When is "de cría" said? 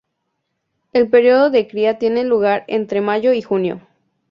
1.51-1.99